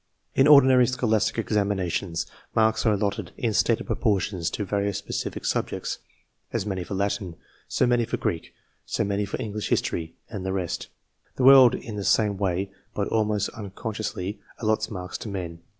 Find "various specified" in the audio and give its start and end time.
4.79-5.45